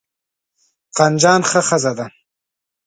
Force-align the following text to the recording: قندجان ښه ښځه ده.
قندجان 0.97 1.41
ښه 1.49 1.61
ښځه 1.67 1.91
ده. 1.97 2.05